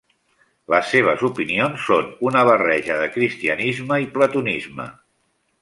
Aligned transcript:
Les 0.73 0.87
seves 0.93 1.25
opinions 1.27 1.83
són 1.91 2.09
una 2.29 2.43
barreja 2.51 2.97
de 3.03 3.13
cristianisme 3.19 4.03
i 4.07 4.13
platonisme. 4.17 4.93